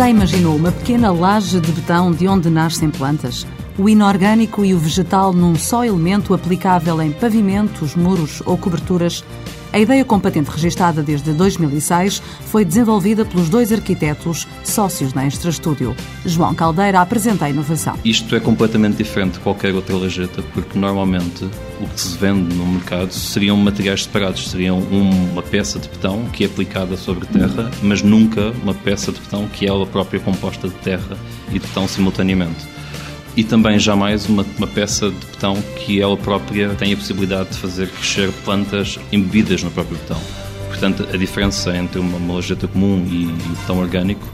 [0.00, 3.46] Já imaginou uma pequena laje de betão de onde nascem plantas?
[3.76, 9.22] O inorgânico e o vegetal num só elemento aplicável em pavimentos, muros ou coberturas
[9.72, 15.52] a ideia com patente registada desde 2006 foi desenvolvida pelos dois arquitetos sócios na Extra
[15.52, 15.94] Studio.
[16.26, 17.96] João Caldeira apresenta a inovação.
[18.04, 21.44] Isto é completamente diferente de qualquer outra lajeta, porque normalmente
[21.80, 26.42] o que se vende no mercado seriam materiais separados, seriam uma peça de betão que
[26.42, 30.68] é aplicada sobre terra, mas nunca uma peça de betão que é ela própria composta
[30.68, 31.16] de terra
[31.48, 32.80] e de betão simultaneamente
[33.36, 37.58] e também jamais uma, uma, peça de betão que ela própria tem a possibilidade de
[37.58, 40.20] fazer crescer plantas embebidas no próprio betão.
[40.68, 44.26] Portanto, a diferença entre uma, uma lojeta comum e, e betão orgânico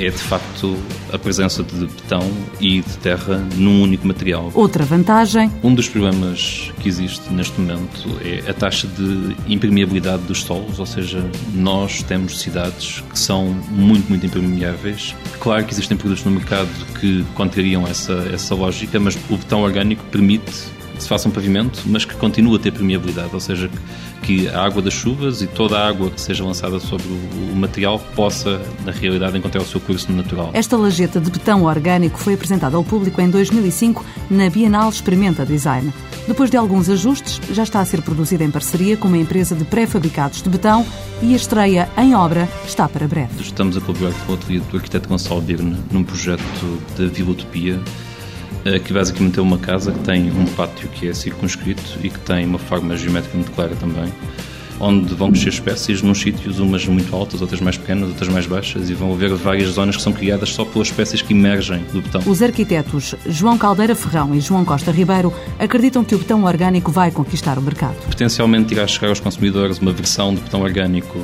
[0.00, 0.76] é de facto
[1.12, 2.26] a presença de betão
[2.58, 4.50] e de terra num único material.
[4.54, 5.52] Outra vantagem.
[5.62, 10.86] Um dos problemas que existe neste momento é a taxa de impermeabilidade dos solos, ou
[10.86, 11.22] seja,
[11.54, 15.14] nós temos cidades que são muito, muito impermeáveis.
[15.38, 20.02] Claro que existem produtos no mercado que contrariam essa, essa lógica, mas o betão orgânico
[20.10, 23.70] permite se faça um pavimento, mas que continue a ter permeabilidade, ou seja,
[24.22, 27.98] que a água das chuvas e toda a água que seja lançada sobre o material
[28.14, 30.50] possa, na realidade, encontrar o seu curso natural.
[30.52, 35.92] Esta lajeta de betão orgânico foi apresentada ao público em 2005 na Bienal Experimenta Design.
[36.28, 39.64] Depois de alguns ajustes, já está a ser produzida em parceria com uma empresa de
[39.64, 40.86] pré-fabricados de betão
[41.22, 43.40] e a estreia em obra está para breve.
[43.40, 46.42] Estamos a colaborar com o ateliê do arquiteto Gonçalo Birne num projeto
[46.96, 48.09] da Vilotopia eh,
[48.84, 52.46] que basicamente é uma casa que tem um pátio que é circunscrito e que tem
[52.46, 54.12] uma forma geométrica muito clara também,
[54.78, 58.88] onde vão crescer espécies nos sítios, umas muito altas, outras mais pequenas, outras mais baixas,
[58.88, 62.22] e vão haver várias zonas que são criadas só pelas espécies que emergem do betão.
[62.26, 67.10] Os arquitetos João Caldeira Ferrão e João Costa Ribeiro acreditam que o betão orgânico vai
[67.10, 67.96] conquistar o mercado.
[68.06, 71.18] Potencialmente irá chegar aos consumidores uma versão de betão orgânico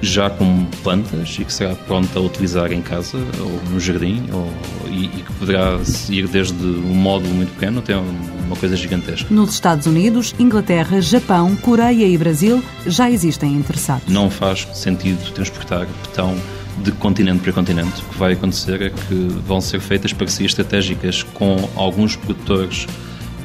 [0.00, 4.52] já com plantas e que será pronta a utilizar em casa ou no jardim ou,
[4.90, 5.78] e, e, que poderá
[6.08, 9.32] ir desde um módulo muito pequeno até uma coisa gigantesca.
[9.32, 14.08] Nos Estados Unidos, Inglaterra, Japão, Coreia e Brasil já existem interessados.
[14.08, 16.36] Não faz sentido transportar betão
[16.82, 18.02] de continente para continente.
[18.02, 19.14] O que vai acontecer é que
[19.46, 22.86] vão ser feitas parcerias estratégicas com alguns produtores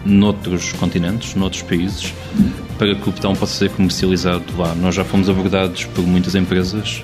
[0.06, 2.14] noutros continentes, noutros países,
[2.78, 4.74] para que o betão possa ser comercializado lá.
[4.76, 7.04] Nós já fomos abordados por muitas empresas,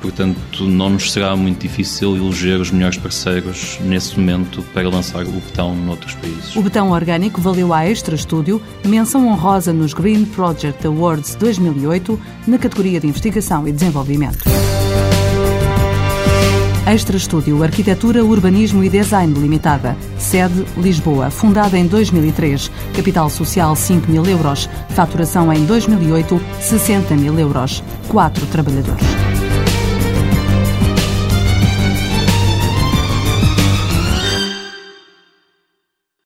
[0.00, 5.32] portanto não nos será muito difícil eleger os melhores parceiros nesse momento para lançar o
[5.32, 6.56] betão noutros países.
[6.56, 12.58] O betão orgânico valeu à Extra Studio menção honrosa nos Green Project Awards 2008 na
[12.58, 14.44] categoria de Investigação e Desenvolvimento.
[16.88, 19.94] Extra Estúdio Arquitetura, Urbanismo e Design Limitada.
[20.16, 21.30] Sede Lisboa.
[21.30, 22.70] Fundada em 2003.
[22.96, 24.70] Capital social 5 mil euros.
[24.94, 27.84] Faturação em 2008 60 mil euros.
[28.08, 29.04] Quatro trabalhadores.